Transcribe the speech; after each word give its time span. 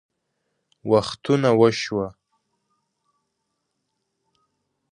وختونه 0.89 1.49
وشوه 1.59 2.07